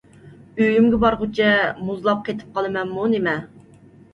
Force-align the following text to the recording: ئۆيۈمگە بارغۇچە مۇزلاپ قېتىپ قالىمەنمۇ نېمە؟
ئۆيۈمگە 0.63 0.99
بارغۇچە 1.03 1.51
مۇزلاپ 1.91 2.25
قېتىپ 2.31 2.59
قالىمەنمۇ 2.59 3.07
نېمە؟ 3.13 3.37